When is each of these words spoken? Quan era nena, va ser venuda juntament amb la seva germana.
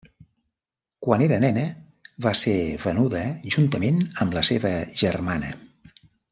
Quan 1.07 1.23
era 1.25 1.37
nena, 1.43 1.65
va 2.27 2.33
ser 2.41 2.55
venuda 2.87 3.23
juntament 3.59 4.03
amb 4.25 4.37
la 4.41 4.47
seva 4.53 4.73
germana. 5.07 5.57